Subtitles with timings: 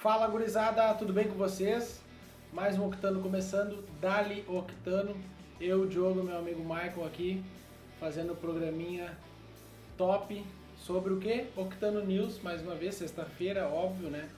[0.00, 2.00] Fala gurizada, tudo bem com vocês?
[2.54, 5.14] Mais um Octano começando, Dali Octano.
[5.60, 7.44] Eu, Diogo, meu amigo Michael aqui,
[7.98, 9.14] fazendo o programinha
[9.98, 10.42] top
[10.74, 11.48] sobre o que?
[11.54, 14.30] Octano News, mais uma vez, sexta-feira, óbvio, né?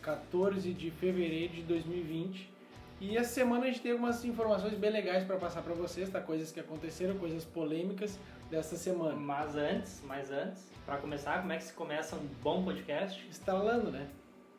[0.00, 2.50] 14 de fevereiro de 2020.
[2.98, 6.18] E essa semana a gente tem algumas informações bem legais para passar para vocês, tá?
[6.22, 8.18] Coisas que aconteceram, coisas polêmicas
[8.50, 9.16] dessa semana.
[9.16, 13.22] Mas antes, mas antes, para começar, como é que se começa um bom podcast?
[13.28, 14.08] Instalando, né?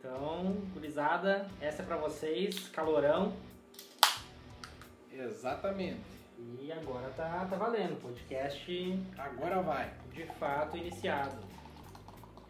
[0.03, 3.33] Então, gurizada, essa é para vocês, calorão.
[5.13, 6.01] Exatamente.
[6.59, 9.93] E agora tá, tá valendo, podcast Agora vai.
[10.11, 11.37] de fato iniciado.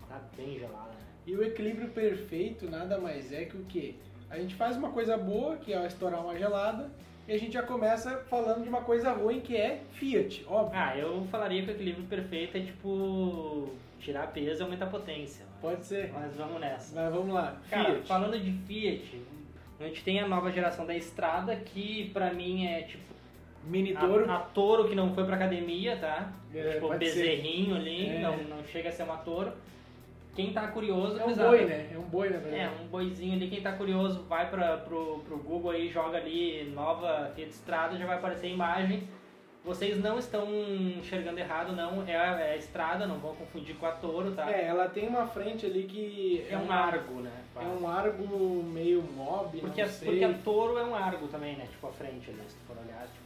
[0.08, 1.06] Tá bem gelado, né?
[1.28, 3.96] E o equilíbrio perfeito nada mais é que o quê?
[4.30, 6.90] A gente faz uma coisa boa, que é estourar uma gelada,
[7.28, 10.80] e a gente já começa falando de uma coisa ruim, que é Fiat, óbvio.
[10.80, 15.46] Ah, eu falaria que o equilíbrio perfeito é tipo tirar peso e aumentar a potência.
[15.46, 16.12] mas- Pode ser.
[16.12, 16.96] Mas vamos nessa.
[17.00, 17.56] Mas vamos lá.
[17.70, 18.08] Cara, Fiat.
[18.08, 19.22] falando de Fiat,
[19.80, 23.04] a gente tem a nova geração da Estrada, que pra mim é tipo
[23.64, 24.30] Mini Toro.
[24.30, 26.32] a, a touro que não foi pra academia, tá?
[26.54, 27.20] É, tipo, pode ser.
[27.20, 28.20] bezerrinho ali, É.
[28.20, 29.52] não, não chega a ser uma touro.
[30.36, 31.90] Quem tá curioso, É um boi, né?
[31.94, 32.84] É um boi, na É, verdade.
[32.84, 37.32] um boizinho ali, quem tá curioso, vai pra, pro, pro Google aí, joga ali nova
[37.36, 39.08] Fiat Estrada, já vai aparecer a imagem.
[39.64, 40.48] Vocês não estão
[40.98, 42.04] enxergando errado, não.
[42.08, 44.50] É a, é a estrada, não vão confundir com a touro, tá?
[44.52, 46.44] É, ela tem uma frente ali que...
[46.50, 47.32] É um argo, né?
[47.56, 50.08] É um argo meio mob, Porque, a, sei.
[50.08, 51.68] porque a touro é um argo também, né?
[51.70, 53.21] Tipo, a frente ali, se tu for olhar, tipo.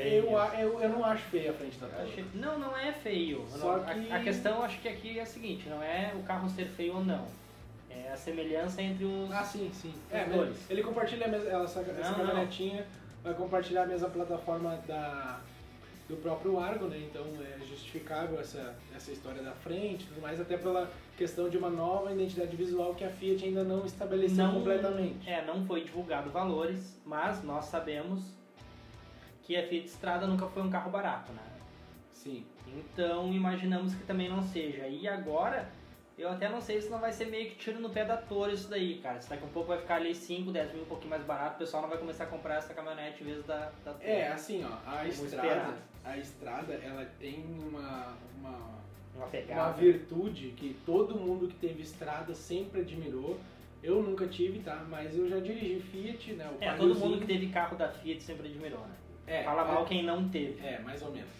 [0.00, 3.44] Eu, a- eu, eu não acho feia a frente da achei- Não, não é feio.
[3.50, 6.22] Só Não, a- que- a, questão, acho que aqui é a seguinte, não é o
[6.22, 7.26] carro ser feio ou não.
[7.90, 9.30] É a semelhança entre os...
[9.32, 9.92] Ah, sim, sim.
[10.10, 10.70] É, dois.
[10.70, 12.26] ele compartilha a mesma, essa, essa Não, não.
[12.26, 12.86] caminhonetinha,
[13.24, 15.40] vai compartilhar a mesma plataforma da,
[16.08, 16.98] do próprio Argo, né?
[17.10, 21.58] Então é justificável essa, essa história da frente e tudo mais, até pela questão de
[21.58, 25.28] uma nova identidade visual que a Fiat ainda não estabeleceu completamente.
[25.28, 28.37] É, não foi divulgado valores, mas nós sabemos
[29.48, 31.40] que a Fiat Strada nunca foi um carro barato, né?
[32.12, 32.44] Sim.
[32.66, 34.86] Então imaginamos que também não seja.
[34.86, 35.66] E agora,
[36.18, 38.52] eu até não sei se não vai ser meio que tiro no pé da Toro
[38.52, 39.18] isso daí, cara.
[39.22, 41.58] Se daqui a pouco vai ficar ali 5, 10 mil, um pouquinho mais barato, o
[41.60, 44.02] pessoal não vai começar a comprar essa caminhonete em vez da, da Toro.
[44.02, 45.78] É, assim, ó, a Vamos estrada, esperar.
[46.04, 49.72] a estrada, ela tem uma, uma, Uma uma pegada.
[49.80, 53.40] virtude que todo mundo que teve estrada sempre admirou.
[53.82, 54.84] Eu nunca tive, tá?
[54.90, 56.50] Mas eu já dirigi Fiat, né?
[56.50, 58.94] O É, todo mundo que teve carro da Fiat sempre admirou, né?
[59.28, 60.64] É, Fala é- mal quem não teve.
[60.64, 61.30] É, mais ou menos.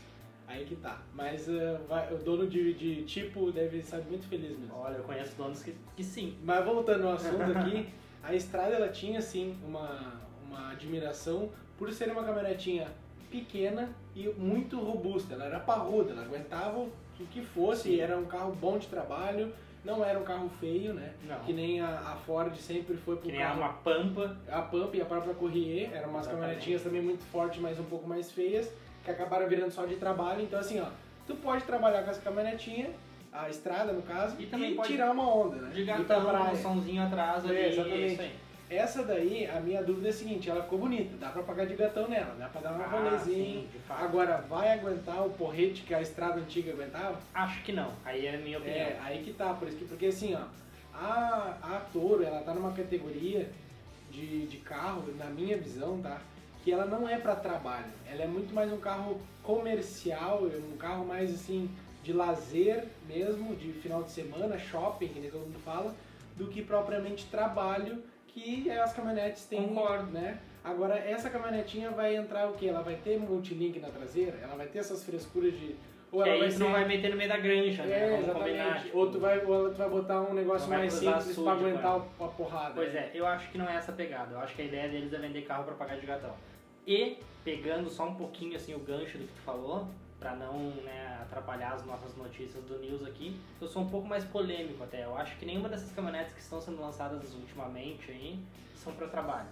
[0.46, 1.02] Aí que tá.
[1.14, 4.74] Mas uh, vai- o dono de, de tipo deve estar muito feliz mesmo.
[4.74, 6.36] Olha, eu conheço donos que, que sim.
[6.42, 7.88] Mas voltando ao assunto aqui,
[8.22, 10.14] a estrada ela tinha sim uma,
[10.46, 12.88] uma admiração por ser uma caminhonetinha
[13.30, 15.34] pequena e muito robusta.
[15.34, 16.90] Ela era parruda, ela aguentava o
[17.30, 18.00] que fosse, Sim.
[18.00, 19.52] era um carro bom de trabalho,
[19.88, 21.12] não era um carro feio, né?
[21.26, 21.40] Não.
[21.40, 24.36] Que nem a, a Ford sempre foi pro Que nem carro uma pampa.
[24.50, 26.40] a Pump e a própria Corrier eram umas Exatamente.
[26.40, 28.70] caminhonetinhas também muito fortes, mas um pouco mais feias,
[29.04, 30.42] que acabaram virando só de trabalho.
[30.42, 30.86] Então, assim, ó,
[31.26, 32.90] tu pode trabalhar com essa caminhonetinha,
[33.32, 35.70] a estrada no caso, E também pode- tirar uma onda, né?
[35.74, 37.56] De gatão, um somzinho atrás ali.
[37.56, 38.30] É, exatamente.
[38.70, 41.74] Essa daí, a minha dúvida é a seguinte: ela ficou bonita, dá pra pagar de
[41.74, 43.62] gatão nela, dá pra dar um Ah, rolezinho.
[43.62, 43.68] sim.
[43.88, 47.18] Agora, vai aguentar o porrete que a estrada antiga aguentava?
[47.34, 47.92] Acho que não.
[48.04, 48.78] Aí é a minha opinião.
[48.86, 50.42] É, aí que tá, por isso que, porque assim, ó,
[50.94, 53.50] a, a Toro, ela tá numa categoria
[54.10, 56.20] de, de carro, na minha visão, tá?
[56.62, 61.06] Que ela não é pra trabalho, ela é muito mais um carro comercial, um carro
[61.06, 61.70] mais assim,
[62.02, 65.94] de lazer mesmo, de final de semana, shopping, que nem todo mundo fala,
[66.36, 70.10] do que propriamente trabalho, que as caminhonetes têm, Concordo.
[70.12, 70.38] né?
[70.62, 72.66] Agora, essa caminhonetinha vai entrar o quê?
[72.66, 74.38] Ela vai ter multilink na traseira?
[74.42, 75.74] Ela vai ter essas frescuras de...
[76.10, 76.58] Ou ela aí vai ser...
[76.58, 78.04] não vai meter no meio da granja, né?
[78.06, 78.48] É, Vamos combinar.
[78.64, 78.84] exatamente.
[78.86, 81.98] tipo, Ou tu vai, ou tu vai botar um negócio mais simples açude, pra aguentar
[81.98, 82.04] né?
[82.18, 82.72] o- a porrada.
[82.74, 84.34] Pois é, eu acho que não é essa pegada.
[84.34, 86.34] Eu acho que a ideia deles é vender carro pra pagar de gatão.
[86.86, 89.86] E, pegando só um pouquinho assim o gancho do que tu falou,
[90.18, 94.24] pra não né, atrapalhar as nossas notícias do News aqui, eu sou um pouco mais
[94.24, 95.04] polêmico até.
[95.04, 98.38] Eu acho que nenhuma dessas caminhonetes que estão sendo lançadas ultimamente aí
[98.74, 99.48] são pra trabalho.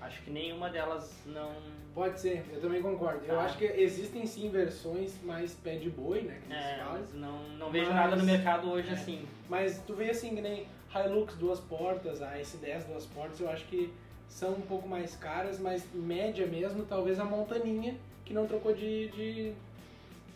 [0.00, 1.50] Acho que nenhuma delas não.
[1.92, 3.24] Pode ser, eu também concordo.
[3.26, 3.42] Eu Tá.
[3.42, 6.38] acho que existem sim versões mais pé de boi, né?
[6.46, 7.00] Que É, falam.
[7.02, 8.92] mas não, não vejo Mas- nada no mercado hoje é.
[8.92, 9.26] assim.
[9.48, 13.64] Mas tu vê assim, que nem Hilux duas portas, a S10 duas portas, eu acho
[13.66, 13.92] que
[14.28, 19.08] são um pouco mais caras, mas média mesmo, talvez a montaninha, que não trocou de,
[19.08, 19.52] de,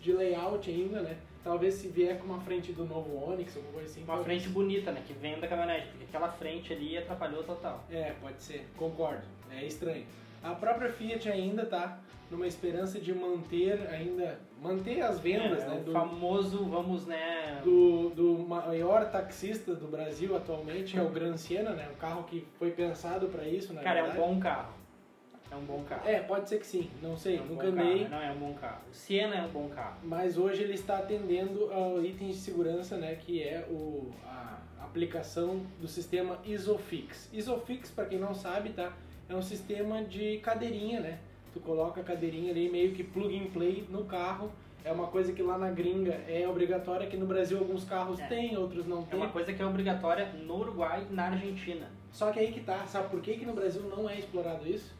[0.02, 1.16] de layout ainda, né?
[1.44, 4.00] Talvez se vier com uma frente do novo Onix, alguma coisa assim.
[4.00, 5.02] Uma talvez- frente bonita, né?
[5.06, 7.84] Que vem da caminhonete, porque aquela frente ali atrapalhou total.
[7.90, 9.22] É, pode ser, concordo.
[9.50, 10.04] É estranho.
[10.42, 11.98] A própria Fiat ainda tá
[12.30, 15.80] numa esperança de manter ainda manter as vendas, é, né?
[15.80, 17.60] O Do, famoso, vamos, né?
[17.64, 21.88] do, do maior taxista do Brasil atualmente, é o Gran Siena, né?
[21.92, 24.28] Um carro que foi pensado para isso, na Cara, é um verdade.
[24.34, 24.72] bom carro.
[25.52, 26.08] É um bom carro.
[26.08, 28.08] É, pode ser que sim, não sei, É um nunca andei.
[28.08, 28.80] Não, é um bom carro.
[28.90, 29.98] O Siena é um bom carro.
[30.02, 35.60] Mas hoje ele está atendendo ao itens de segurança, né, que é o, a aplicação
[35.78, 37.28] do sistema Isofix.
[37.34, 38.94] Isofix, para quem não sabe, tá,
[39.28, 41.18] é um sistema de cadeirinha, né?
[41.52, 44.50] Tu coloca a cadeirinha ali meio que plug and play no carro.
[44.84, 48.26] É uma coisa que lá na gringa é obrigatória, que no Brasil alguns carros É.
[48.26, 49.18] têm, outros não É têm.
[49.20, 51.88] uma coisa que é obrigatória no Uruguai e na Argentina.
[52.10, 54.92] Só que aí que tá, sabe por que, que no Brasil não é explorado isso?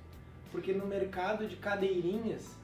[0.52, 2.54] Porque no mercado de cadeirinhas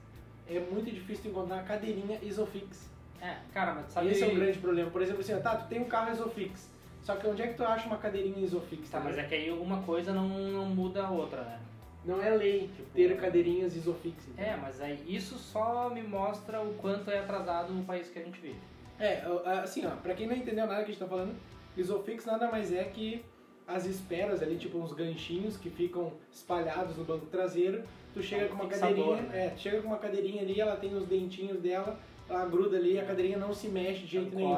[0.47, 2.89] é muito difícil encontrar cadeirinha Isofix.
[3.21, 4.09] É, cara, mas sabe...
[4.09, 4.91] Esse é um grande problema.
[4.91, 6.71] Por exemplo, assim, ó, tá, tu tem um carro Isofix.
[7.03, 8.91] Só que onde é que tu acha uma cadeirinha Isofix?
[8.91, 9.25] Tá, mas ligado?
[9.25, 11.59] é que aí uma coisa não, não muda a outra, né?
[12.05, 14.29] Não é lei Tipo, ter cadeirinhas Isofix.
[14.29, 14.53] entendeu?
[14.53, 18.23] É, mas aí isso só me mostra o quanto é atrasado o país que a
[18.23, 18.59] gente vive.
[19.01, 19.23] É,
[19.63, 21.35] assim, ó, pra quem não entendeu nada que a gente tá falando,
[21.77, 23.25] Isofix nada mais é que
[23.69, 27.85] as esperas ali, tipo uns ganchinhos que ficam espalhados no banco traseiro.
[28.15, 29.47] Tu chega É um com uma cadeirinha, né?
[29.47, 31.99] é, tu chega com uma cadeirinha ali, ela tem os dentinhos dela,
[32.29, 34.57] ela gruda ali e a cadeirinha não se mexe de jeito nenhum.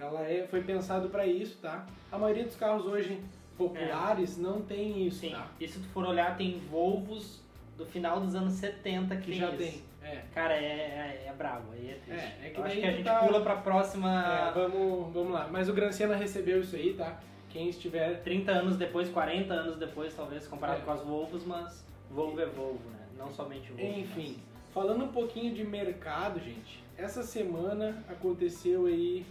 [0.00, 1.84] Ela é, foi pensado pra isso, tá?
[2.12, 3.20] A maioria dos carros hoje
[3.58, 5.30] populares não tem isso, sim.
[5.30, 5.48] tá?
[5.58, 7.40] E se tu for olhar, tem Volvos
[7.76, 9.56] do final dos anos 70 que, Que tem já isso.
[9.58, 9.82] tem.
[10.00, 10.22] É.
[10.32, 12.24] Cara, é, é, é brabo, aí é triste.
[12.40, 14.48] É, é que acho que a gente tá- pula pra próxima...
[14.48, 15.48] É, vamos, vamos lá.
[15.50, 17.20] Mas o Gran recebeu isso aí, tá?
[17.50, 20.84] Quem estiver 30 anos depois, 40 anos depois, talvez, comparado É.
[20.84, 23.06] com as Volvos, mas Volvo é Volvo, né?
[23.16, 23.98] Não somente Volvo.
[23.98, 24.38] Enfim,
[24.72, 26.82] falando um pouquinho de mercado, gente.
[26.96, 29.24] Essa semana aconteceu aí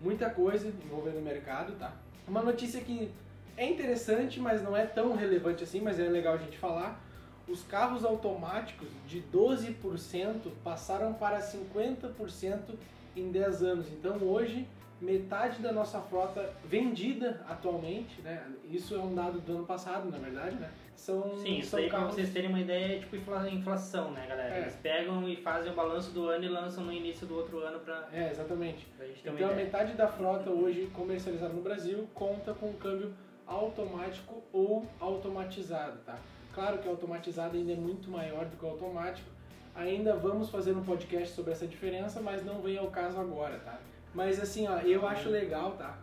[0.00, 1.92] muita coisa envolvendo o mercado, tá?
[2.28, 3.10] Uma notícia que
[3.56, 7.00] é interessante, mas não é tão relevante assim, mas é legal a gente falar.
[7.46, 12.74] Os carros automáticos de 12% passaram para 50%
[13.16, 13.88] em 10 anos.
[13.92, 14.66] Então hoje,
[15.00, 18.42] metade da nossa frota vendida atualmente, né?
[18.70, 20.70] Isso é um dado do ano passado, na verdade, né?
[20.96, 24.12] São, Sim, isso são aí pra carros vocês terem uma ideia é tipo infla- inflação,
[24.12, 24.54] né, galera?
[24.54, 24.60] É.
[24.60, 27.80] Eles pegam e fazem o balanço do ano e lançam no início do outro ano
[27.80, 28.86] pra, É, exatamente.
[28.96, 33.12] pra Então a metade da frota hoje comercializada no Brasil conta com câmbio
[33.46, 36.16] automático ou automatizado, tá?
[36.54, 39.28] Claro que o automatizado ainda é muito maior do que o automático.
[39.74, 43.78] Ainda vamos fazer um podcast sobre essa diferença, mas não vem ao caso agora, tá?
[44.14, 45.98] Mas assim, ó, eu acho legal, tá?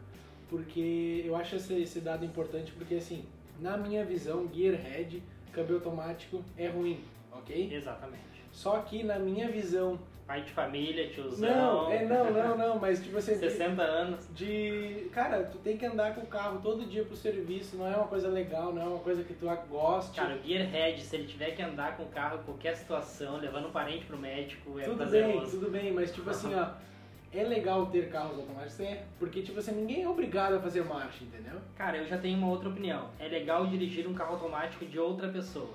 [0.50, 3.24] Porque eu acho esse, esse dado importante porque assim,
[3.60, 7.74] na minha visão, Gearhead, câmbio automático é ruim, ok?
[7.74, 8.22] Exatamente.
[8.52, 9.98] Só que na minha visão,
[10.28, 11.50] Pai de família, tiozão.
[11.50, 14.30] não, é não, não, não, mas tipo assim, 60 anos.
[14.34, 15.10] de.
[15.12, 18.08] Cara, tu tem que andar com o carro todo dia pro serviço, não é uma
[18.08, 20.16] coisa legal, não é uma coisa que tu goste.
[20.16, 23.68] Cara, o Gearhead, se ele tiver que andar com o carro em qualquer situação, levando
[23.68, 26.70] um parente pro médico, é tudo bem, tudo bem, mas tipo assim, ó.
[27.34, 31.24] É legal ter carros automáticos, é, porque tipo assim, ninguém é obrigado a fazer marcha,
[31.24, 31.60] entendeu?
[31.78, 33.08] Cara, eu já tenho uma outra opinião.
[33.20, 35.70] É legal dirigir um carro automático de outra pessoa.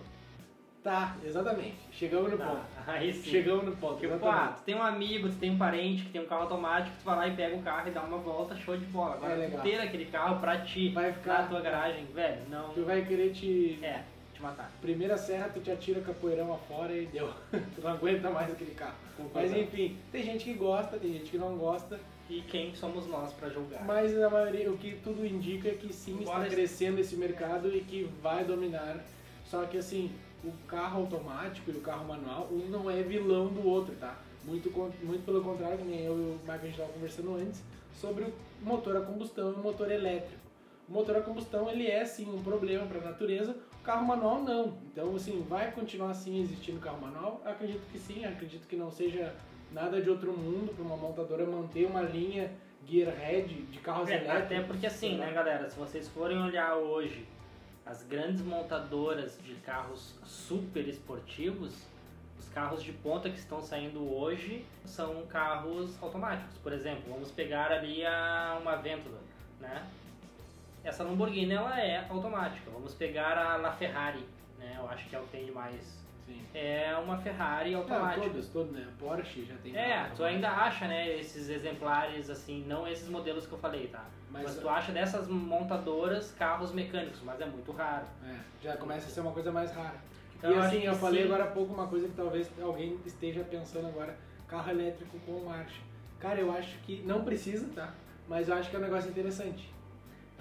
[0.84, 1.74] Tá, exatamente.
[1.90, 2.60] Chegamos no Tá, ponto.
[2.86, 3.28] Aí sim.
[3.30, 6.20] Chegamos no ponto, Tipo, ah, tu tem um amigo, tu tem um parente que tem
[6.20, 8.76] um carro automático, tu vai lá e pega o carro e dá uma volta, show
[8.76, 9.14] de bola.
[9.14, 11.48] Agora, É ter aquele carro pra ti, Vai na ficar.
[11.48, 12.68] tua garagem, velho, não...
[12.74, 13.80] Tu vai querer te.
[13.82, 14.04] É,
[14.36, 14.70] te matar.
[14.80, 17.30] Primeira serra, tu te atira capoeirão afora e deu.
[17.50, 18.94] tu não aguenta mais aquele carro.
[19.34, 21.98] Mas enfim, tem gente que gosta, tem gente que não gosta.
[22.28, 23.84] E quem somos nós pra julgar?
[23.84, 27.74] Mas a maioria, o que tudo indica é que sim, está Embora- crescendo esse mercado
[27.74, 29.04] e que vai dominar.
[29.44, 30.10] Só que assim,
[30.44, 34.18] o carro automático e o carro manual, um não é vilão do outro, tá?
[34.44, 34.70] Muito,
[35.02, 37.62] muito pelo contrário, que nem eu e o Marco a gente estava conversando antes,
[37.94, 40.45] sobre o motor a combustão e o motor elétrico.
[40.88, 44.42] O motor a combustão, ele é sim um problema para a natureza, o carro manual
[44.42, 44.78] não.
[44.92, 47.42] Então, assim, vai continuar assim existindo carro manual?
[47.44, 49.34] Acredito que sim, acredito que não seja
[49.72, 52.52] nada de outro mundo para uma montadora manter uma linha
[52.86, 54.42] Gearhead de carros É, elétricos.
[54.44, 57.26] até porque assim, né, galera, se vocês forem olhar hoje
[57.84, 61.74] as grandes montadoras de carros super esportivos,
[62.38, 66.56] os carros de ponta que estão saindo hoje são carros automáticos.
[66.58, 69.18] Por exemplo, vamos pegar ali a uma Aventador,
[69.60, 69.84] né?
[70.86, 72.70] Essa Lamborghini ela é automática.
[72.70, 74.24] Vamos pegar a LaFerrari,
[74.56, 74.76] né?
[74.78, 76.06] Eu acho que é o que tem de mais.
[76.24, 76.40] Sim.
[76.54, 78.20] É uma Ferrari automática.
[78.20, 78.86] todos, todos, né?
[78.98, 79.76] Porsche já tem.
[79.76, 84.04] É, tu ainda acha, né, esses exemplares assim, não esses modelos que eu falei, tá?
[84.30, 88.06] Mas, Mas, tu acha dessas montadoras carros mecânicos, mas é muito raro.
[88.24, 90.00] é, já começa a ser uma coisa mais rara.
[90.36, 91.28] Então, e eu assim, eu falei sim.
[91.28, 94.16] agora há pouco uma coisa que talvez alguém esteja pensando agora,
[94.48, 95.80] carro elétrico com marcha.
[96.18, 97.94] Cara, eu acho que não precisa, tá?
[98.28, 99.75] Mas eu acho que é um negócio interessante.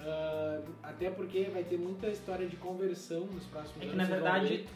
[0.00, 3.96] Ah, até porque vai ter muita história de conversão nos próximos É que anos.
[3.96, 4.68] na vocês vão verdade, ver.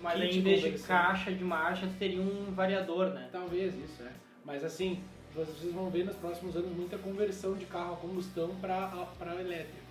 [0.00, 3.28] Mas em vez de caixa de marcha, tu teria um variador, né?
[3.32, 4.12] Talvez isso, é.
[4.44, 5.02] Mas assim,
[5.34, 9.88] vocês vão ver nos próximos anos muita conversão de carro a combustão para elétrico.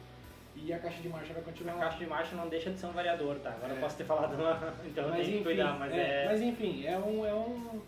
[0.56, 1.78] E a caixa de marcha vai A continuar.
[1.78, 3.52] caixa de marcha não deixa de ser um variador, tá?
[3.52, 3.76] Agora É.
[3.76, 4.74] eu posso ter falado uma...
[4.86, 6.26] Então mas, que enfim, cuidar, mas é...
[6.26, 7.82] mas enfim, é, um, é, um,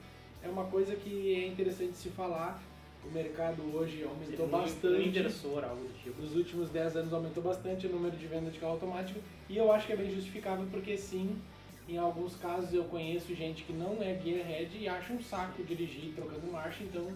[0.43, 2.61] é uma coisa que é interessante se falar.
[3.05, 5.07] O mercado hoje aumentou um- Um bastante.
[5.07, 6.21] inversor, algo do tipo.
[6.21, 9.71] Nos últimos 10 anos aumentou bastante o número de venda de carro automático e eu
[9.71, 11.39] acho que é bem justificável porque sim,
[11.87, 16.13] em alguns casos eu conheço gente que não é gearhead e acha um saco dirigir
[16.13, 17.07] trocando marcha, então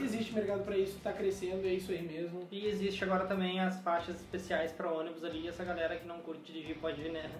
[0.00, 2.46] existe mercado para isso, está crescendo, é isso aí mesmo.
[2.50, 6.18] E existe agora também as faixas especiais para ônibus ali, e essa galera que não
[6.20, 7.30] curte dirigir pode, né?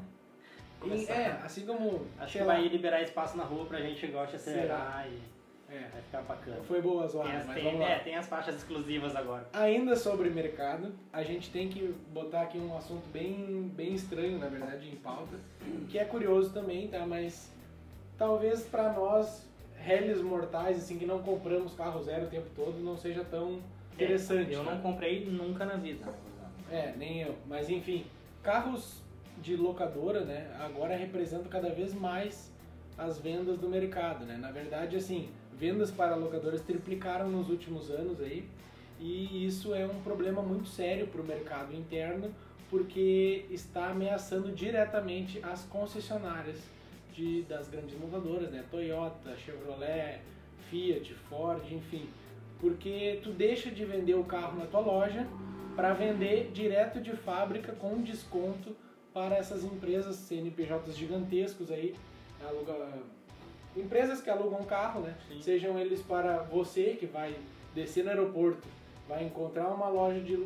[0.84, 4.12] E, é, assim como Acho que lá, vai liberar espaço na rua pra gente que
[4.12, 5.18] gosta de acelerar e
[5.70, 6.62] é, vai ficar bacana.
[6.62, 7.84] foi boa as Tem horas, tem, lá.
[7.84, 9.46] é, tem as faixas exclusivas agora.
[9.52, 14.48] Ainda sobre mercado, a gente tem que botar aqui um assunto bem, bem estranho, na
[14.48, 15.36] verdade, em pauta,
[15.88, 17.04] que é curioso também, tá?
[17.06, 17.52] Mas
[18.16, 19.46] talvez para nós,
[19.76, 23.60] réis mortais, assim, que não compramos carro zero o tempo todo, não seja tão
[23.94, 24.52] interessante.
[24.52, 24.74] É, eu tá?
[24.74, 26.06] não comprei nunca na vida.
[26.70, 27.34] É, nem eu.
[27.46, 28.06] Mas enfim,
[28.42, 29.02] carros
[29.38, 32.52] de locadora, né, agora representam cada vez mais
[32.96, 34.36] as vendas do mercado, né?
[34.36, 38.48] Na verdade, assim, vendas para locadoras triplicaram nos últimos anos aí,
[39.00, 42.34] e isso é um problema muito sério para o mercado interno,
[42.70, 46.58] porque está ameaçando diretamente as concessionárias
[47.14, 48.64] de, das grandes montadoras, né?
[48.70, 50.20] Toyota, Chevrolet,
[50.68, 52.08] Fiat, Ford, enfim.
[52.60, 55.26] Porque tu deixa de vender o carro na tua loja
[55.74, 58.76] para vender direto de fábrica com desconto
[59.14, 61.94] para essas empresas CNPJs gigantescos aí,
[62.46, 62.74] aluga,
[63.78, 65.14] empresas que alugam carro, né?
[65.28, 65.40] Sim.
[65.40, 67.34] Sejam eles para você que vai
[67.74, 68.66] descer no aeroporto,
[69.08, 70.36] vai encontrar uma loja de,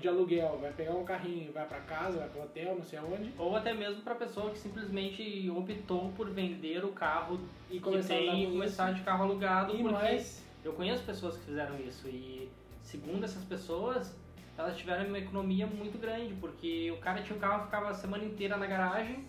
[0.00, 3.32] de aluguel, vai pegar um carrinho, vai para casa, vai para hotel, não sei aonde,
[3.38, 7.38] Ou até mesmo pra pessoa que simplesmente optou por vender o carro
[7.70, 9.76] e começar tem e com começar de carro alugado.
[9.76, 12.48] E mais, eu conheço pessoas que fizeram isso e,
[12.82, 14.16] segundo essas pessoas,
[14.56, 18.24] elas tiveram uma economia muito grande, porque o cara tinha um carro, ficava a semana
[18.24, 19.24] inteira na garagem,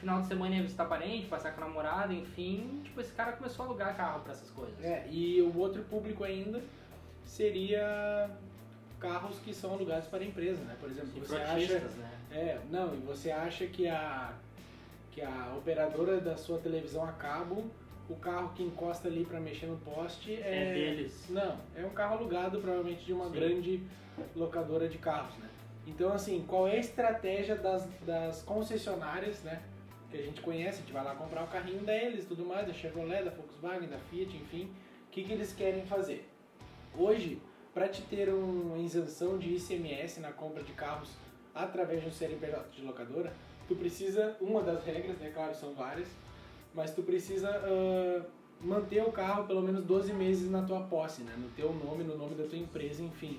[0.00, 2.80] final de semana ia visitar parente, passar com a namorada, enfim.
[2.84, 4.82] Tipo, esse cara começou a alugar carro pra essas coisas.
[4.84, 6.62] É, e o outro público ainda
[7.24, 8.30] seria
[9.00, 10.76] carros que são alugados para empresa, né?
[10.80, 12.10] Por exemplo, E você acha, né?
[12.32, 14.32] é, não, e você acha que a
[15.12, 17.70] que a operadora da sua televisão a cabo,
[18.06, 21.24] o carro que encosta ali para mexer no poste É é, deles.
[21.30, 23.32] Não, é um carro alugado provavelmente de uma Sim.
[23.32, 23.82] grande
[24.34, 25.48] locadora de carros, né?
[25.86, 29.62] Então, assim, qual é a estratégia das, das concessionárias, né?
[30.16, 32.72] Que a gente conhece, a gente vai lá comprar o carrinho deles tudo mais, da
[32.72, 34.70] Chevrolet, da Volkswagen, da Fiat, enfim.
[35.08, 36.26] O que, que eles querem fazer?
[36.96, 37.38] Hoje,
[37.74, 41.10] para te ter uma isenção de ICMS na compra de carros
[41.54, 43.30] através de um CNPJ de locadora,
[43.68, 45.30] tu precisa, uma das regras, né?
[45.34, 46.08] Claro, são várias,
[46.74, 48.24] mas tu precisa ah,
[48.58, 51.34] manter o carro pelo menos 12 meses na tua posse, né?
[51.36, 53.38] No teu nome, no nome da tua empresa, enfim.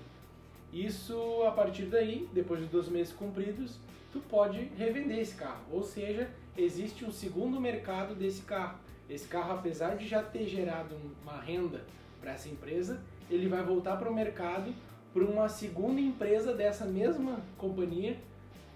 [0.71, 3.79] Isso, a partir daí, depois de 12 meses cumpridos,
[4.13, 5.63] tu pode revender esse carro.
[5.71, 8.79] Ou seja, existe um segundo mercado desse carro.
[9.09, 11.81] Esse carro, apesar de já ter gerado uma renda
[12.19, 12.99] para essa empresa,
[13.29, 14.73] ele vai voltar para o mercado
[15.13, 18.17] para uma segunda empresa dessa mesma companhia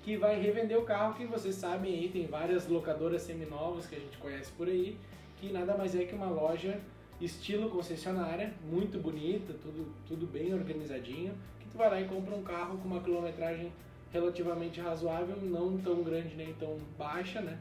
[0.03, 3.99] que vai revender o carro, que vocês sabem aí, tem várias locadoras seminovas que a
[3.99, 4.97] gente conhece por aí,
[5.39, 6.79] que nada mais é que uma loja
[7.19, 12.41] estilo concessionária, muito bonita, tudo, tudo bem organizadinho, que tu vai lá e compra um
[12.41, 13.71] carro com uma quilometragem
[14.11, 17.59] relativamente razoável, não tão grande nem tão baixa, né?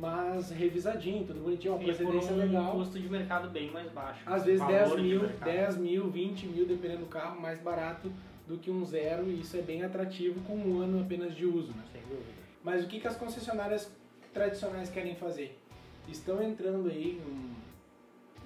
[0.00, 2.72] Mas revisadinho, tudo bonitinho, uma E procedência um legal.
[2.72, 4.22] custo de mercado bem mais baixo.
[4.24, 5.50] Às vezes Valor 10 de mil, mercado.
[5.52, 8.10] 10 mil, 20 mil, dependendo do carro, mais barato
[8.48, 11.72] do que um zero, e isso é bem atrativo com um ano apenas de uso,
[11.72, 11.84] né?
[11.92, 12.32] Sem dúvida.
[12.64, 13.94] Mas o que, que as concessionárias
[14.32, 15.60] tradicionais querem fazer?
[16.08, 17.50] Estão entrando aí, um,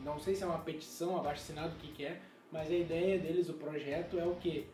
[0.05, 2.21] não sei se é uma petição, abaixo assinado, o que, que é,
[2.51, 4.67] mas a ideia deles, o projeto, é o que?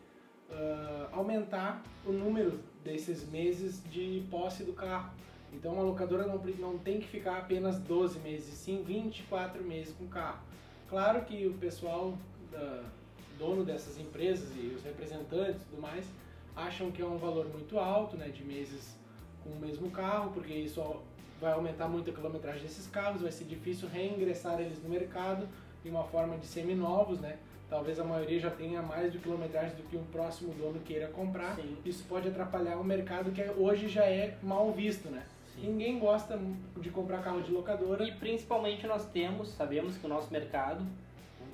[1.13, 5.09] aumentar o número desses meses de posse do carro.
[5.53, 10.05] Então a locadora não, não tem que ficar apenas 12 meses, sim 24 meses com
[10.05, 10.39] o carro.
[10.89, 12.17] Claro que o pessoal,
[12.51, 12.83] da-
[13.37, 16.05] dono dessas empresas e os representantes e tudo mais,
[16.55, 18.95] acham que é um valor muito alto, né, de meses
[19.43, 20.81] com o mesmo carro, porque isso
[21.39, 25.47] vai aumentar muito a quilometragem desses carros, vai ser difícil reingressar eles no mercado
[25.83, 27.39] de uma forma de seminovos, né?
[27.67, 31.55] Talvez a maioria já tenha mais de quilometragem do que um próximo dono queira comprar.
[31.55, 31.77] Sim.
[31.85, 35.25] Isso pode atrapalhar o mercado que hoje já é mal visto, né?
[35.53, 35.67] Sim.
[35.67, 36.39] Ninguém gosta
[36.77, 38.03] de comprar carro de locadora.
[38.03, 40.85] E principalmente nós temos, sabemos que o nosso mercado,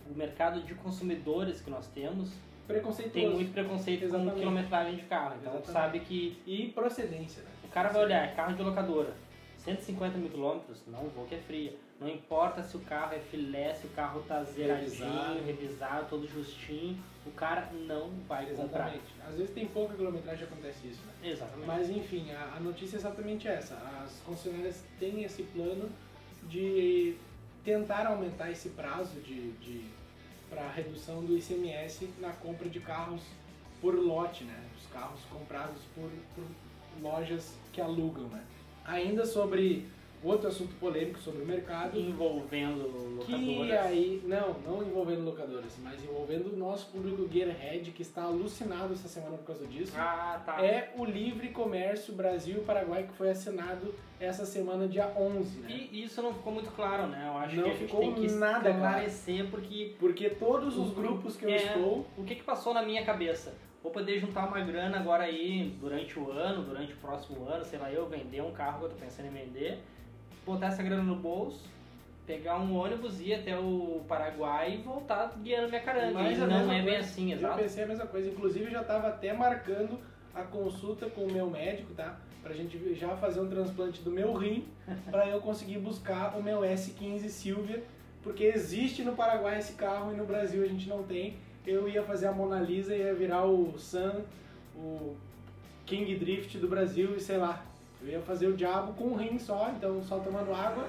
[0.09, 2.31] o mercado de consumidores que nós temos,
[3.13, 4.33] tem muito preconceito Exatamente.
[4.33, 5.35] com quilometragem de carro.
[5.39, 5.71] Então Exatamente.
[5.71, 7.49] sabe que E procedência, né?
[7.63, 9.13] o cara vai olhar, carro de locadora,
[9.59, 11.73] 150 mil quilômetros, não vou que é fria.
[11.99, 15.45] Não importa se o carro é filé, se o carro tá zeradinho, Revisado.
[15.45, 18.87] revisado, todo justinho, o cara não vai comprar.
[18.89, 19.15] Exatamente.
[19.27, 21.29] Às vezes tem pouca quilometragem acontece isso, né?
[21.31, 21.65] Exatamente.
[21.65, 23.73] Mas enfim, a, a notícia é exatamente essa.
[24.03, 25.89] As concessionárias têm esse plano
[26.43, 27.17] de
[27.63, 29.85] tentar aumentar esse prazo de, de
[30.49, 33.21] para redução do ICMS na compra de carros
[33.81, 34.63] por lote, né?
[34.79, 36.45] Os carros comprados por, por
[37.01, 38.43] lojas que alugam, né?
[38.85, 39.89] Ainda sobre
[40.27, 43.85] outro assunto polêmico sobre o mercado, Envolvendo que locadoras.
[43.85, 49.07] aí, não, não envolvendo locadoras, mas envolvendo o nosso público Gearhead, que está alucinado essa
[49.07, 50.63] semana por causa disso Ah, tá.
[50.63, 55.87] é o Livre Comércio Brasil-Paraguai que foi assinado essa semana, dia 11, né?
[55.91, 57.25] E isso não ficou muito claro, né?
[57.31, 60.91] Eu acho Não que a gente ficou tem que nada esclarecer porque Porque todos os
[60.93, 61.55] grupos que eu É.
[61.57, 63.53] estou, o que, que passou na minha cabeça?
[63.83, 67.77] Vou poder juntar uma grana agora aí durante o ano, durante o próximo ano, sei
[67.79, 69.79] lá, eu vender um carro que eu tô pensando em vender,
[70.47, 71.65] botar essa grana no bolso,
[72.25, 76.13] pegar um ônibus, ir até o Paraguai e voltar guiando minha caranga.
[76.13, 76.99] Mais a não é bem coisa.
[76.99, 77.59] assim, eu exato.
[77.59, 78.29] pensei a mesma coisa.
[78.29, 79.99] Inclusive, eu já estava até marcando
[80.33, 82.17] a consulta com o meu médico, tá?
[82.41, 84.65] Pra gente já fazer um transplante do meu rim,
[85.11, 87.83] pra eu conseguir buscar o meu S15 Silvia,
[88.23, 91.35] porque existe no Paraguai esse carro e no Brasil a gente não tem.
[91.65, 94.21] Eu ia fazer a Mona Lisa e ia virar o Sun,
[94.73, 95.15] o
[95.85, 97.65] King Drift do Brasil e sei lá.
[98.01, 100.87] Eu ia fazer o diabo com um rim só, então só tomando água.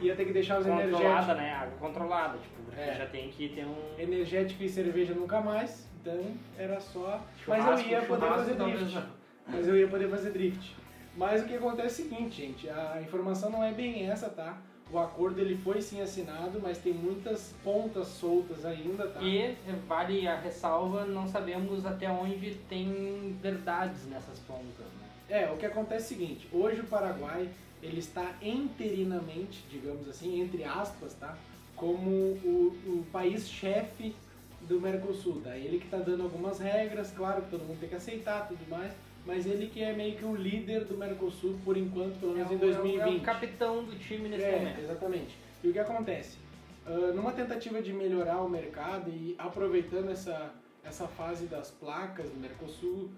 [0.00, 1.00] Ia ter que deixar os energéticos.
[1.00, 1.52] Controlada, né?
[1.52, 2.94] Água controlada, tipo, porque É.
[2.94, 7.20] já tem que ter um energético e cerveja nunca mais, então era só.
[7.46, 9.02] Mas eu churrasco, ia poder churrasco, fazer drift.
[9.46, 10.76] Mas eu ia poder fazer drift.
[11.16, 14.58] Mas o que acontece é o seguinte, gente, a informação não é bem essa, tá?
[14.90, 19.22] O acordo ele foi sim assinado, mas tem muitas pontas soltas ainda, tá?
[19.22, 19.56] E
[19.86, 24.86] vale a ressalva, não sabemos até onde tem verdades nessas pontas?
[25.32, 27.48] É, o que acontece é o seguinte, hoje o Paraguai,
[27.82, 31.34] ele está interinamente, digamos assim, entre aspas, tá?
[31.74, 34.14] Como o, o país-chefe
[34.60, 35.56] do Mercosul, tá?
[35.56, 38.92] Ele que está dando algumas regras, claro que todo mundo tem que aceitar, tudo mais,
[39.24, 42.54] mas ele que é meio que o líder do Mercosul por enquanto, pelo menos é
[42.54, 43.00] em o- é o- 2020.
[43.00, 44.80] É o capitão do time nesse É, momento.
[44.80, 45.34] exatamente.
[45.64, 46.36] E o que acontece?
[46.84, 50.52] Ah, numa tentativa de melhorar o mercado e aproveitando essa,
[50.84, 53.08] essa fase das placas do Mercosul,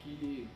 [0.00, 0.48] que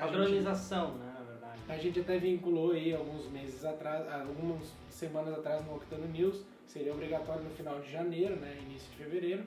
[0.00, 1.60] a gente, Padronização, né, na verdade.
[1.68, 6.92] a gente até vinculou aí alguns meses atrás, algumas semanas atrás no Octano News, seria
[6.92, 9.42] obrigatório no final de janeiro, né, início de fevereiro.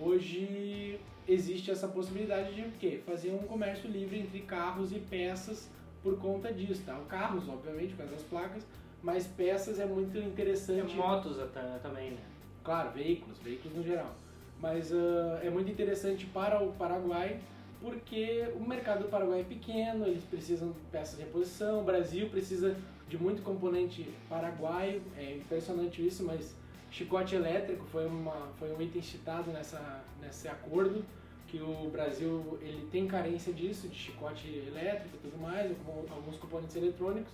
[0.00, 3.00] Hoje existe essa possibilidade de o quê?
[3.06, 5.68] Fazer um comércio livre entre carros e peças
[6.02, 6.98] por conta disso, tá?
[7.08, 8.66] Carros, obviamente, por causa das placas,
[9.02, 10.94] mas peças é muito interessante.
[10.96, 12.20] motos até- também, né?
[12.64, 14.14] Claro, veículos, veículos no geral.
[14.60, 17.38] Mas ah, é muito interessante para o Paraguai
[17.82, 22.28] porque o mercado do Paraguai é pequeno, eles precisam de peças de reposição, o Brasil
[22.28, 22.76] precisa
[23.08, 26.54] de muito componente paraguaio, é impressionante isso, mas
[26.90, 31.04] chicote elétrico foi, uma, foi um item citado nessa, nesse acordo,
[31.48, 35.70] que o Brasil ele tem carência disso, de chicote elétrico e tudo mais,
[36.10, 37.32] alguns componentes eletrônicos,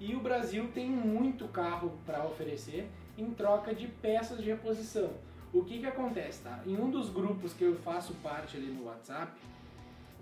[0.00, 5.10] e o Brasil tem muito carro para oferecer em troca de peças de reposição.
[5.52, 6.62] O que que acontece, tá?
[6.66, 9.32] Em um dos grupos que eu faço parte ali no WhatsApp,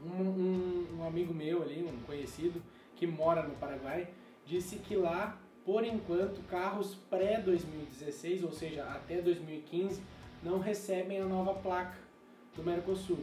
[0.05, 2.63] um, um- um amigo meu ali, um conhecido,
[2.97, 4.09] que mora no Paraguai,
[4.45, 10.03] disse que lá, por enquanto, carros pré-2016, ou seja, até 2015,
[10.43, 11.97] não recebem a nova placa
[12.57, 13.19] do Mercosul.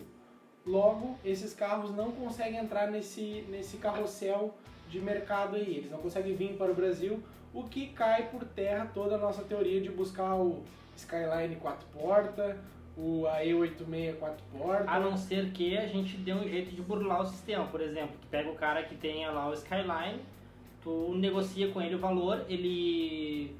[0.65, 4.53] Logo, esses carros não conseguem entrar nesse, nesse carrossel
[4.89, 7.21] de mercado aí, eles não conseguem vir para o Brasil,
[7.53, 10.63] o que cai por terra toda a nossa teoria de buscar o
[10.95, 12.55] Skyline 4 portas,
[12.97, 14.87] o AE86 4 portas.
[14.87, 17.65] A não ser que a gente dê um jeito de burlar o sistema.
[17.67, 20.19] Por exemplo, tu pega o cara que tenha lá o Skyline,
[20.81, 23.55] tu negocia com ele o valor, ele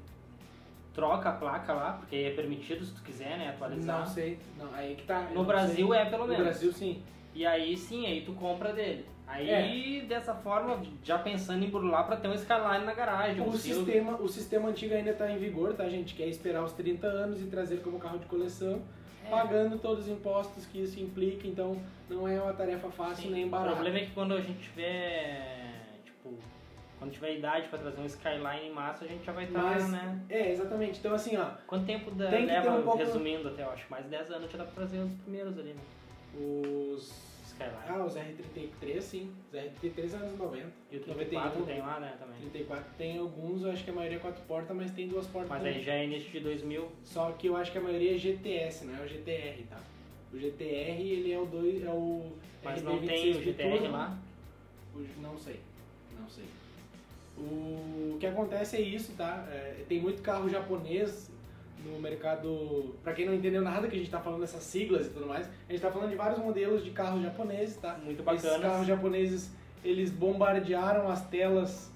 [0.92, 4.00] troca a placa lá, porque é permitido se tu quiser, né, atualizar.
[4.00, 5.28] Não sei, não, aí que tá.
[5.32, 5.98] No Brasil sei.
[5.98, 6.44] é pelo No menos.
[6.44, 7.00] Brasil sim.
[7.34, 9.06] E aí sim, aí tu compra dele.
[9.24, 13.40] Aí dessa forma, já pensando em burlar pra ter um Skyline na garagem.
[13.42, 13.84] um O Silvia.
[13.84, 15.86] sistema, o sistema antigo ainda está em vigor, tá?
[15.88, 18.80] Gente quer esperar os 30 anos e trazer como carro de coleção,
[19.28, 19.30] É.
[19.30, 21.76] pagando todos os impostos que isso implica, então
[22.08, 23.72] não é uma tarefa fácil Sim, nem O barata.
[23.74, 26.34] problema é que quando a gente tiver, tipo,
[26.98, 29.90] quando tiver idade pra trazer um Skyline em massa, a gente já vai estar, Mas-
[29.90, 30.20] né?
[30.28, 30.98] É, exatamente.
[30.98, 34.10] Então assim, ó, Quanto tempo da, leva, um pouco- resumindo até, eu acho, mais de
[34.10, 35.80] 10 anos já dá pra trazer os primeiros ali, né?
[36.40, 37.76] os Skyline.
[37.88, 40.66] ah, os R33 sim, os R33 anos 90.
[40.92, 42.38] e o 34 91, tem lá, né, também.
[42.40, 45.50] 34 tem alguns, eu acho que a maioria é quatro portas, mas tem duas portas.
[45.50, 45.76] Mas também.
[45.76, 46.88] aí já é início de 2000.
[47.04, 49.80] Só que eu acho que a maioria é GTS, não é o GTR, tá?
[50.32, 52.32] O GTR, ele é o dois, é o
[52.62, 53.92] Mas RB26 não tem o GTR Biturbo.
[53.92, 54.18] lá.
[55.22, 55.60] Não sei,
[56.18, 56.44] não sei.
[57.36, 59.46] O que acontece é isso, tá?
[59.50, 61.30] É, tem muito carro japonês
[61.84, 62.94] no mercado.
[63.02, 65.48] Pra quem não entendeu nada que a gente tá falando dessas siglas e tudo mais,
[65.68, 67.98] a gente tá falando de vários modelos de carros japoneses, tá?
[68.04, 68.60] Muito Esses bacanas.
[68.60, 69.50] carros japoneses,
[69.84, 71.90] eles bombardearam as telas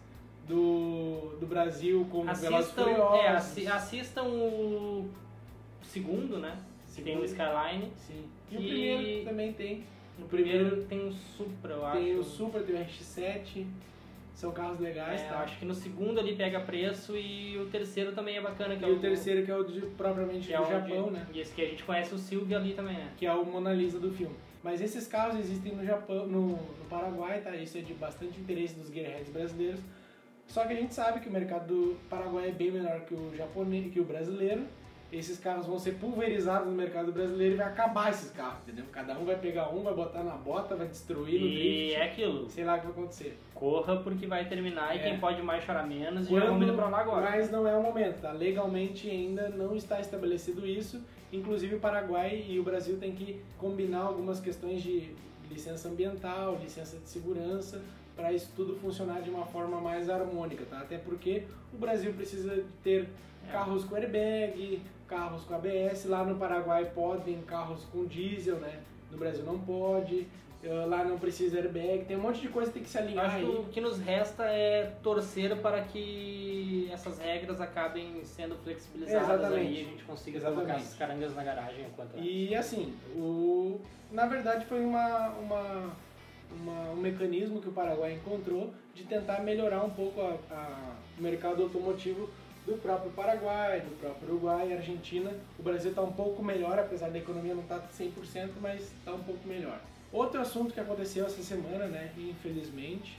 [0.47, 5.09] do, do Brasil com Assistam, é, assi- assistam o
[5.83, 6.57] segundo, né?
[6.95, 7.91] Que tem o Skyline.
[7.97, 8.25] Sim.
[8.51, 9.85] E, E- o primeiro também tem.
[10.19, 11.99] No primeiro tem o Supra, eu acho.
[11.99, 13.67] Tem o Supra, tem o RX-7.
[14.35, 15.39] São carros legais, É, eu tá?
[15.41, 18.75] acho que no segundo ele pega preço e o terceiro também é bacana.
[18.75, 21.11] Que E é o terceiro que é o de, propriamente que é do onde- Japão,
[21.11, 21.27] né?
[21.33, 23.13] E esse que a gente conhece o Silvio ali também, né?
[23.17, 24.35] que é o Mona Lisa do filme.
[24.65, 27.55] Mas esses carros existem no Japão, no, no Paraguai, tá?
[27.55, 29.81] Isso é de bastante interesse dos gearheads brasileiros.
[30.47, 33.33] Só que a gente sabe que o mercado do Paraguai é bem menor que o
[33.37, 34.65] japonês, que o brasileiro.
[35.13, 38.87] Esses carros vão ser pulverizados no mercado brasileiro e vai acabar esses carros, entendeu?
[38.91, 41.95] Cada um vai pegar um, vai botar na bota, vai destruir no E drift.
[41.95, 42.49] é aquilo.
[42.49, 43.39] Sei lá o que vai acontecer.
[43.55, 45.03] Corra porque vai terminar e É.
[45.03, 47.31] quem pode mais chorar menos e Quando- já vamos indo pra lá agora.
[47.31, 48.33] Mas não é o momento, tá?
[48.33, 50.99] Legalmente ainda não está estabelecido isso.
[51.31, 55.11] Inclusive o Paraguai e o Brasil têm que combinar algumas questões de
[55.51, 57.83] licença ambiental, licença de segurança,
[58.17, 60.79] para isso tudo funcionar de uma forma mais harmônica, tá?
[60.79, 63.09] Até porque o Brasil precisa ter.
[63.51, 66.05] Carros com airbag, carros com ABS.
[66.07, 68.81] Lá no Paraguai podem carros com diesel, né?
[69.11, 70.27] No Brasil não pode.
[70.65, 72.05] Eh, Lá não precisa airbag.
[72.05, 73.49] Tem um monte de coisa que tem que se alinhar acho que aí.
[73.57, 79.67] o que nos resta é torcer para que essas regras acabem sendo flexibilizadas Exatamente.
[79.67, 80.65] aí e a gente consiga Exatamente.
[80.67, 83.81] colocar essas carangas na garagem enquanto E assim, o,
[84.13, 85.91] na verdade foi uma, uma,
[86.61, 91.23] uma- um mecanismo que o Paraguai encontrou de tentar melhorar um pouco a- a- o
[91.23, 92.31] mercado automotivo
[92.67, 95.33] do próprio Paraguai, do próprio Uruguai e Argentina.
[95.59, 99.23] O Brasil está um pouco melhor, apesar da economia não estar 100%, mas está um
[99.23, 99.81] pouco melhor.
[100.13, 103.19] Outro assunto que aconteceu essa semana, né, infelizmente,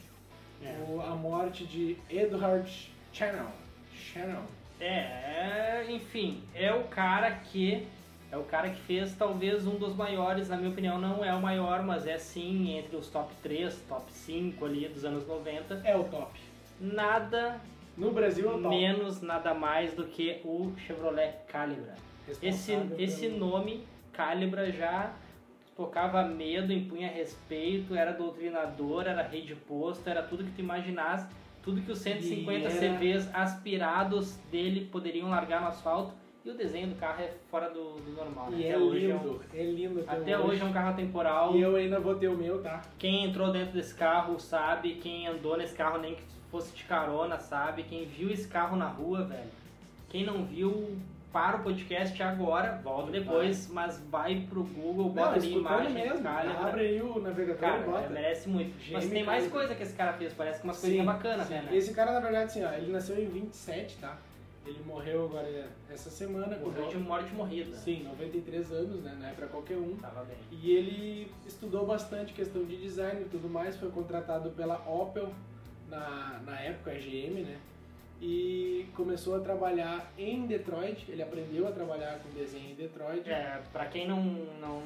[0.62, 0.76] É.
[1.06, 3.48] a morte de Edward Channel.
[3.94, 4.44] Channel.
[4.80, 7.88] É, enfim, é o cara que
[8.32, 11.40] é o cara que fez talvez um dos maiores, na minha opinião, não é o
[11.42, 15.82] maior, mas é sim entre os top 3, top 5 ali dos anos 90.
[15.84, 16.32] É o top.
[16.82, 17.62] Nada
[17.98, 18.76] No Brasil é o top.
[18.76, 21.96] menos, nada mais do que o Chevrolet Calibra.
[22.42, 25.14] Esse, esse nome, Calibra, já
[25.76, 31.28] tocava medo, impunha respeito, era doutrinador, era rei de posto, era tudo que tu imaginasse,
[31.62, 36.14] tudo que os 150 E era- CVs aspirados dele poderiam largar no asfalto.
[36.46, 38.58] E o desenho do carro é fora do, do normal, né?
[38.60, 40.90] E é até hoje é um, lindo, é lindo até, até hoje é um carro
[40.90, 41.56] atemporal.
[41.56, 42.82] E eu ainda vou ter o meu, tá?
[43.00, 46.24] Quem entrou dentro desse carro sabe, quem andou nesse carro nem que
[46.54, 49.50] fosse de carona sabe, quem viu esse carro na rua, velho.
[50.08, 50.96] Quem não viu,
[51.32, 56.22] para o podcast agora, volta depois, mas vai pro Google, bota Não, ali imagem, mesmo.
[56.22, 56.68] Calibra.
[56.68, 58.06] Abre aí o navegador Cara, bota.
[58.06, 58.76] é, merece muito.
[58.92, 61.54] mas tem mais coisa que esse cara fez, parece que umas coisinhas bacanas, sim.
[61.56, 61.62] né?
[61.64, 61.76] né?
[61.76, 64.16] Esse cara, na verdade, assim, ó, ele nasceu em 27, tá?
[64.64, 66.56] Ele morreu agora essa semana.
[66.58, 67.76] Morreu de morte morrida.
[67.76, 69.18] Sim, 93 anos, né?
[69.20, 69.98] Não é pra qualquer um.
[69.98, 70.38] Tava bem.
[70.52, 75.34] E ele estudou bastante questão de design e tudo mais, foi contratado pela Opel
[75.94, 77.58] na, na época, a GM, né?
[78.22, 83.30] E começou a trabalhar em Detroit, ele aprendeu a trabalhar com desenho em Detroit.
[83.30, 84.82] É, pra quem não, não,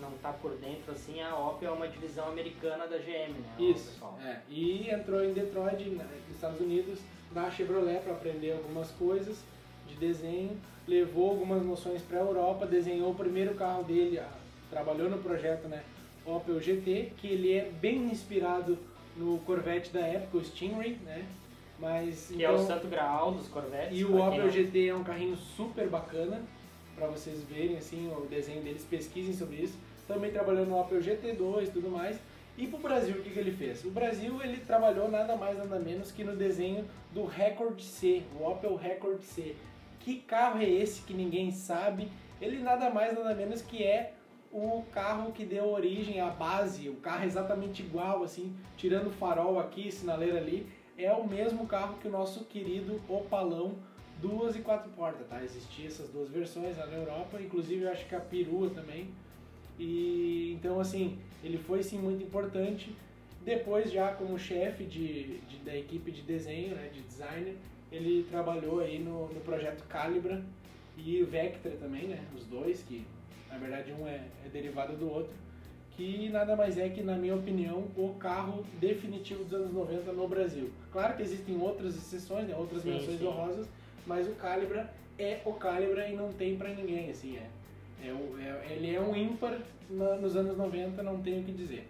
[0.00, 3.54] não tá por dentro, assim, a Opel é uma divisão americana da GM, né?
[3.58, 4.38] Isso, é.
[4.48, 6.98] E entrou em Detroit, nos Estados Unidos,
[7.32, 9.44] na Chevrolet para aprender algumas coisas
[9.86, 14.20] de desenho, levou algumas noções para a Europa, desenhou o primeiro carro dele,
[14.70, 15.82] trabalhou no projeto, né,
[16.24, 18.78] Opel GT, que ele é bem inspirado
[19.18, 21.26] no Corvette da época, o Stingray, né?
[21.78, 23.98] Mas Que é o santo graal dos Corvettes.
[23.98, 26.40] e o Opel GT é um carrinho super bacana,
[26.96, 29.78] para vocês verem assim o desenho deles, pesquisem sobre isso.
[30.06, 32.18] Também trabalhou no Opel GT2 e tudo mais.
[32.56, 33.84] E pro Brasil, o que, que ele fez?
[33.84, 38.44] O Brasil ele trabalhou nada mais nada menos que no desenho do Record C, o
[38.44, 39.54] Opel Record C.
[40.00, 42.08] Que carro é esse que ninguém sabe?
[42.40, 44.14] Ele nada mais nada menos que é
[44.52, 49.90] o carro que deu origem à base, o carro exatamente igual, assim, tirando farol aqui,
[49.92, 53.76] sinaleira ali, é o mesmo carro que o nosso querido Opalão
[54.20, 55.42] duas e quatro portas, tá?
[55.44, 59.08] Existiam essas duas versões lá na Europa, inclusive eu acho que a perua também.
[59.78, 62.92] E então assim, ele foi sim muito importante.
[63.44, 67.54] Depois já como chefe de, de- da equipe de desenho, né, de designer,
[67.92, 70.42] ele trabalhou aí no, no projeto Calibra
[70.96, 72.18] e Vectra também, né?
[72.36, 73.06] Os dois, que
[73.50, 75.32] na verdade um é, é derivado do outro,
[75.96, 80.28] que nada mais é que, na minha opinião, o carro definitivo dos anos 90 no
[80.28, 80.70] Brasil.
[80.92, 82.54] Claro que existem outras exceções, né?
[82.56, 83.26] outras Sim, menções sim.
[83.26, 83.66] honrosas,
[84.06, 87.46] mas o Calibra é o Calibra e não tem pra ninguém, assim, é.
[88.08, 89.58] é, o- é- ele é um ímpar
[89.90, 91.88] na- nos anos 90, não tenho o que dizer.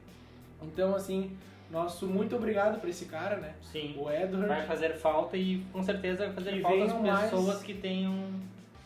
[0.63, 1.37] Então, assim,
[1.71, 3.55] Nosso muito obrigado pra esse cara, né?
[3.61, 3.95] Sim.
[3.99, 4.49] O Edward.
[4.49, 8.15] Vai fazer falta e com certeza vai fazer falta as venham mais- pessoas que tenham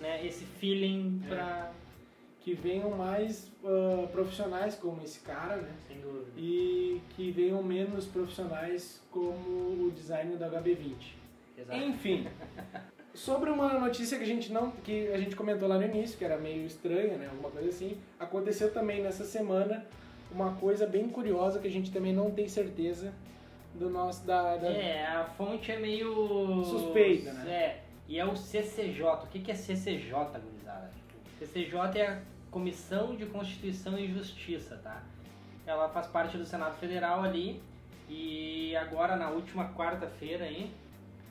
[0.01, 1.29] né, esse feeling É.
[1.29, 1.71] pra.
[2.45, 5.71] Que venham mais ah, profissionais como esse cara, né?
[5.87, 6.33] Sem dúvida.
[6.37, 10.95] E que venham menos profissionais como o design do HB20.
[11.57, 11.79] Exato.
[11.79, 12.27] Enfim,
[13.15, 16.25] sobre uma notícia que a gente não, que a gente comentou lá no início, que
[16.25, 19.85] era meio estranha, né, alguma coisa assim, aconteceu também nessa semana
[20.31, 23.13] uma coisa bem curiosa que a gente também não tem certeza
[23.75, 26.65] do nosso da, da- É, a fonte é meio.
[26.65, 27.51] Suspeita, né?
[27.51, 29.05] É, e é o CCJ.
[29.05, 30.91] O que que é CCJ, gurizada?
[31.43, 35.03] CCJ é a Comissão de Constituição e Justiça, tá?
[35.67, 37.61] Ela faz parte do Senado Federal ali
[38.09, 40.71] e agora na última quarta-feira aí,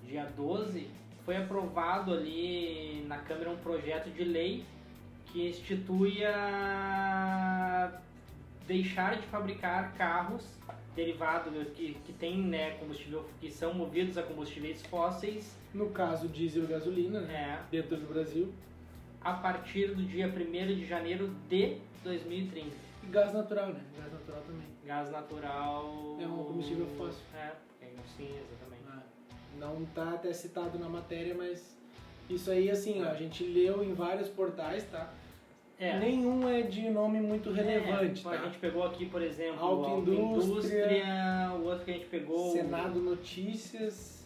[0.04, 0.88] dia 12,
[1.24, 4.66] foi aprovado ali na Câmara um projeto de lei
[5.28, 7.92] que institui a
[8.68, 10.46] deixar de fabricar carros
[10.96, 16.64] derivados que, que tem né, combustível que são movidos a combustíveis fósseis no caso diesel
[16.64, 18.54] e gasolina, né, é, dentro do Brasil,
[19.24, 22.68] a partir do dia 1 de janeiro de 2030.
[23.04, 23.82] e gás natural, né?
[23.98, 24.68] Gás natural também.
[24.86, 26.18] Gás natural.
[26.20, 27.24] É um combustível fóssil.
[27.36, 27.52] É,
[28.18, 28.84] sim, exatamente.
[28.90, 29.04] Ah,
[29.60, 31.78] Não tá até citado na matéria, mas
[32.30, 35.14] isso aí assim, ó, a gente leu em vários portais, tá?
[35.78, 35.98] É.
[35.98, 38.40] Nenhum é de nome muito relevante, É, tá?
[38.40, 42.52] A gente pegou aqui, por exemplo, Autoindústria, Autoindústria, o outro que a gente pegou.
[42.52, 44.21] Senado Notícias,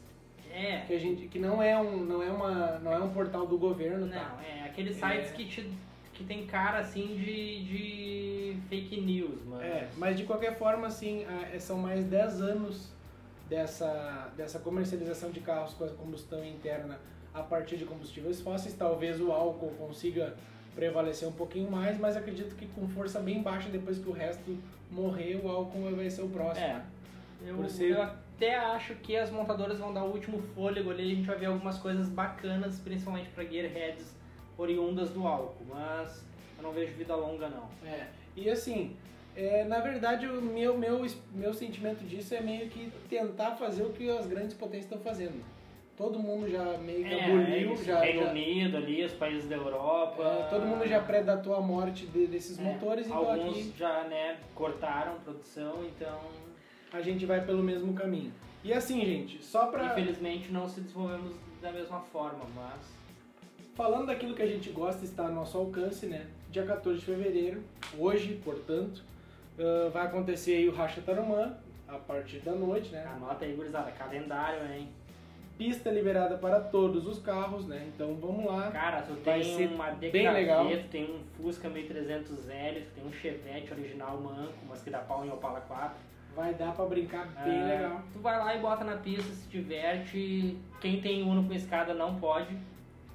[0.53, 0.83] É.
[0.87, 3.57] que a gente que não é um não é uma não é um portal do
[3.57, 4.35] governo, tá?
[4.37, 5.33] Não, é aqueles sites É.
[5.33, 5.69] que te
[6.13, 9.61] que tem cara assim de, de fake news, mano.
[9.61, 12.89] É, mas de qualquer forma assim, a- são mais 10 anos
[13.49, 16.99] dessa dessa comercialização de carros com a combustão interna
[17.33, 20.35] a partir de combustíveis fósseis, talvez o álcool consiga
[20.73, 24.57] prevalecer um pouquinho mais, mas acredito que com força bem baixa depois que o resto
[24.89, 26.65] morrer, o álcool vai ser o próximo.
[26.65, 26.81] É.
[27.45, 31.03] Eu, Por ser- eu até acho que as montadoras vão dar o último fôlego ali,
[31.11, 34.13] a gente vai ver algumas coisas bacanas, principalmente para gearheads
[34.57, 36.25] oriundas do álcool, mas
[36.57, 37.67] eu não vejo vida longa não.
[37.87, 38.95] É, e assim,
[39.35, 43.89] é, na verdade o meu, meu, meu sentimento disso é meio que tentar fazer o
[43.91, 45.41] que as grandes potências estão fazendo.
[45.97, 49.55] Todo mundo já meio que aboliu, isso, já, Reino já- Unido ali, os países da
[49.55, 50.23] Europa.
[50.23, 54.03] é, todo mundo já predatou a morte de- desses É, motores, então Alguns aqui já
[54.03, 56.19] né, cortaram produção, então
[56.95, 58.31] a gente vai pelo mesmo caminho.
[58.63, 59.85] E assim, gente, só pra.
[59.87, 62.95] infelizmente não se desenvolvemos da mesma forma, mas
[63.75, 66.27] Falando daquilo que a gente gosta está ao nosso alcance, né?
[66.49, 67.61] Dia 14 de fevereiro,
[67.97, 69.03] hoje, portanto,
[69.59, 73.05] ah, vai acontecer aí o Racha Tarumã, a partir da noite, né?
[73.05, 74.87] anota aí, gurizada, calendário, hein?
[75.57, 77.85] Pista liberada para todos os carros, né?
[77.93, 78.71] Então vamos lá.
[78.71, 80.65] Cara, tu Vai tem ser uma bem legal.
[80.65, 84.99] DKV, tu tem um Fusca 1300L, tu tem um Chevette original manco, mas que dá
[84.99, 85.97] pau em Opala 4.
[86.35, 88.01] Vai dar pra brincar bem Ah, legal.
[88.11, 90.57] Tu vai lá e bota na pista, se diverte.
[90.81, 92.57] Quem tem Uno com escada não pode.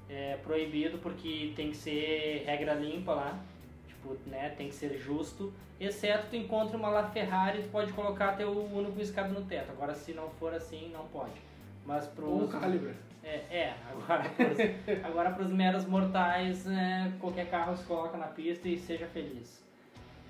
[0.08, 3.38] É proibido porque tem que ser regra limpa lá.
[3.86, 5.52] Tipo, né, tem que ser justo.
[5.78, 9.70] Exceto tu encontra uma LaFerrari, tu pode colocar teu Uno com escada no teto.
[9.70, 11.40] Agora se não for assim, não pode.
[11.84, 12.28] Mas pros...
[12.28, 12.94] Ou Calibra.
[13.22, 18.66] É, é, agora pros, agora pros meros mortais, né, qualquer carro se coloca na pista
[18.66, 19.62] e seja feliz.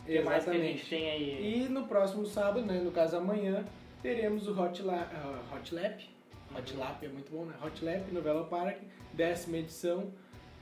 [0.06, 1.64] Que mais que a gente tem aí?
[1.64, 3.64] E no próximo sábado, né, no caso amanhã,
[4.02, 6.08] teremos o Hot, La ah, Hot Lap.
[6.56, 7.54] Hot Lap é muito bom, né?
[7.64, 8.78] Hot Lap no Velo Park,
[9.12, 10.12] décima edição.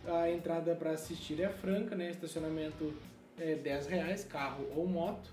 [0.06, 2.10] A entrada para assistir é franca, né?
[2.10, 2.94] Estacionamento
[3.38, 5.30] é 10 reais, carro ou moto.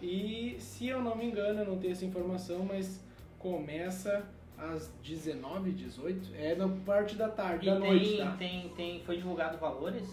[0.00, 3.00] E se eu não me engano, eu não tenho essa informação, mas
[3.38, 4.24] começa
[4.58, 8.36] às 19, 18, é na parte da tarde, E da noite, tem, tá?
[8.36, 10.08] tem, tem, foi divulgado valores?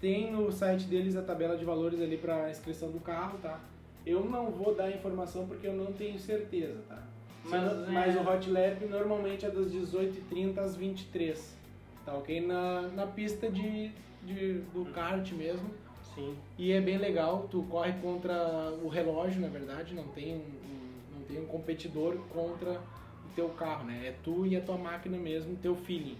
[0.00, 3.60] Tem no site deles a tabela de valores ali para inscrição do carro, tá?
[4.06, 7.02] Eu não vou dar informação porque eu não tenho certeza, tá?
[7.44, 11.58] Mas, não- é- mas o Hot Lap normalmente é das 18h30 às 23
[12.04, 12.40] tá ok?
[12.40, 13.90] Na, na pista de,
[14.22, 15.70] de, do kart mesmo.
[16.14, 16.34] Sim.
[16.58, 21.18] E é bem legal, tu corre contra o relógio, na verdade, não tem um, um-
[21.18, 24.06] não tem um competidor contra o teu carro, né?
[24.06, 26.16] É tu e a tua máquina mesmo, teu feeling.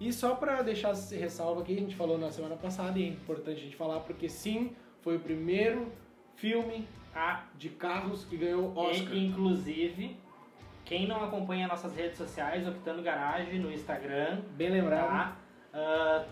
[0.00, 3.08] E só pra deixar essa ressalva aqui, a gente falou na semana passada e é
[3.08, 5.92] importante a gente falar porque sim, foi o primeiro
[6.36, 9.14] filme Ah, de carros que ganhou Oscar.
[9.14, 10.16] e, inclusive,
[10.86, 15.08] quem não acompanha nossas redes sociais, Octano Garage no Instagram, Bem lembrado.
[15.08, 15.36] tá?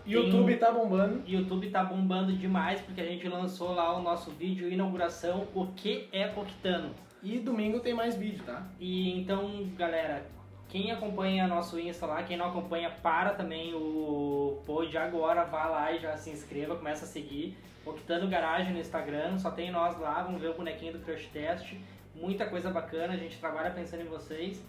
[0.03, 1.23] Tem- YouTube tá bombando.
[1.25, 6.09] YouTube tá bombando demais porque a gente lançou lá o nosso vídeo inauguração, o que
[6.11, 6.89] é Octano.
[7.23, 8.67] E domingo tem mais vídeo, tá?
[8.79, 10.25] E então, galera,
[10.69, 15.91] quem acompanha nosso Insta lá, quem não acompanha, para também o pod agora, vá lá
[15.91, 17.57] e já se inscreva, começa a seguir.
[17.83, 21.75] Octano Garage no Instagram, só tem nós lá, vamos ver o bonequinho do Crush Test.
[22.13, 24.63] muita coisa bacana, a gente trabalha pensando em vocês.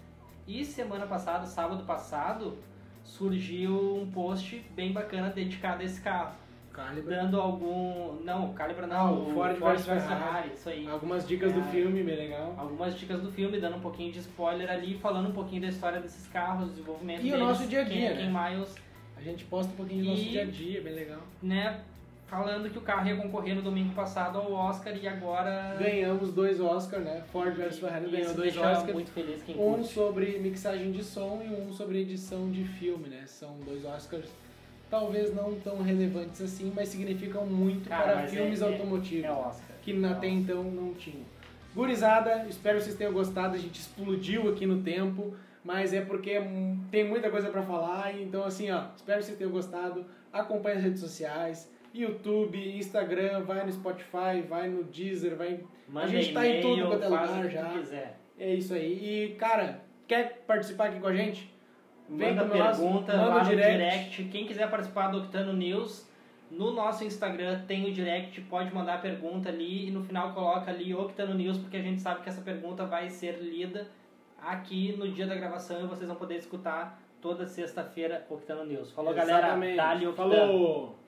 [0.49, 2.57] E semana passada, sábado passado,
[3.05, 6.35] surgiu um post bem bacana dedicado a esse carro.
[6.87, 7.17] Calibra.
[7.17, 8.23] Dando algum.
[8.25, 10.51] Não, Calibra não, Ah, o o Ford versus Ferrari.
[10.55, 10.89] isso aí.
[10.89, 11.65] Algumas dicas do É.
[11.65, 12.55] filme, bem legal.
[12.57, 16.01] Algumas dicas do filme, dando um pouquinho de spoiler ali, falando um pouquinho da história
[16.01, 18.51] desses carros, desenvolvimento E o deles, nosso dia a dia, é quem né?
[18.51, 18.75] Miles,
[19.17, 21.21] A gente posta um pouquinho do nosso dia a dia, bem legal.
[21.43, 21.81] né?
[22.27, 25.77] Falando que o carro ia concorrer no domingo passado ao Oscar e agora.
[25.81, 27.25] Ganhamos dois Oscars, né?
[27.33, 28.93] Ford vs Ferrari E ganhou dois Oscars.
[28.95, 29.89] muito feliz quem Um curte.
[29.89, 33.25] sobre mixagem de som e um sobre edição de filme, né?
[33.27, 34.27] São dois Oscars
[34.91, 39.25] talvez não tão relevantes assim, mas significam muito Cara, para filmes é- é- automotivos.
[39.25, 39.77] É Oscar.
[39.81, 41.25] que É até então não tinham.
[41.75, 43.55] Gurizada, espero que vocês tenham gostado.
[43.55, 48.21] A gente explodiu aqui no tempo, mas é porque hum, tem muita coisa pra falar.
[48.21, 50.05] Então, assim, ó, espero que vocês tenham gostado.
[50.33, 55.61] Acompanhe as redes sociais: YouTube, Instagram, vai no Spotify, vai no Deezer, vai.
[55.89, 57.69] Manda a gente tá em tudo quanto é lugar já.
[57.71, 58.19] quiser.
[58.39, 59.27] É isso aí.
[59.33, 61.53] E, cara, quer participar aqui com a gente?
[62.11, 63.73] Vem Manda com nós, pergunta manda direct.
[63.73, 64.25] direct.
[64.25, 66.09] Quem quiser participar do Octano News,
[66.51, 70.71] no nosso Instagram tem o direct, pode mandar a pergunta ali e no final coloca
[70.71, 73.87] ali Octano News, porque a gente sabe que essa pergunta vai ser lida
[74.43, 78.91] aqui no dia da gravação e vocês vão poder escutar toda sexta-feira Octano News.
[78.91, 79.47] Falou, galera.
[79.47, 79.77] Exatamente.
[79.77, 80.31] Dali Octano.
[80.31, 81.00] Falou!